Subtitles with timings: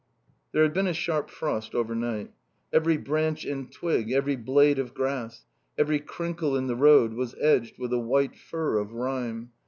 [0.51, 2.31] There had been a sharp frost overnight.
[2.73, 5.45] Every branch and twig, every blade of grass,
[5.77, 9.51] every crinkle in the road was edged with a white fur of rime.